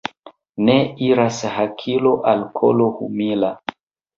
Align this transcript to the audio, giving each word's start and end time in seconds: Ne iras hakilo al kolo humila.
Ne 0.69 0.77
iras 1.09 1.43
hakilo 1.57 2.15
al 2.33 2.43
kolo 2.59 2.89
humila. 2.99 3.53